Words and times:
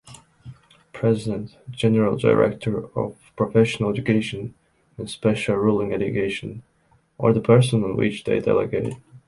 President: 0.93 1.59
general 1.69 2.17
director 2.17 2.87
of 2.97 3.15
Professional 3.35 3.91
Education 3.91 4.55
and 4.97 5.07
Special 5.07 5.57
Ruling 5.57 5.93
Education, 5.93 6.63
or 7.19 7.33
the 7.33 7.39
person 7.39 7.83
on 7.83 7.95
which 7.95 8.23
they 8.23 8.39
delegate. 8.39 8.95